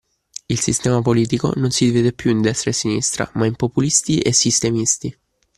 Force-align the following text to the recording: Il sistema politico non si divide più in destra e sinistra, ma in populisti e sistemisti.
Il 0.49 0.59
sistema 0.59 0.99
politico 1.03 1.53
non 1.57 1.69
si 1.69 1.85
divide 1.85 2.11
più 2.11 2.31
in 2.31 2.41
destra 2.41 2.71
e 2.71 2.73
sinistra, 2.73 3.29
ma 3.35 3.45
in 3.45 3.55
populisti 3.55 4.17
e 4.17 4.33
sistemisti. 4.33 5.15